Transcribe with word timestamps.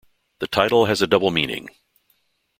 The 0.39 0.47
title 0.47 0.85
has 0.87 1.03
a 1.03 1.07
double 1.07 1.29
meaning. 1.29 1.69